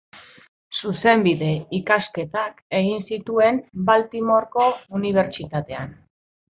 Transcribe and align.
Zuzenbide-ikasketak 0.79 2.65
egin 2.81 3.05
zituen 3.11 3.63
Baltimoreko 3.93 4.69
Unibertsitatean. 5.03 5.99